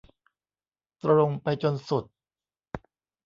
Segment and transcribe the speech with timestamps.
[1.03, 2.05] ตรงไปจนสุด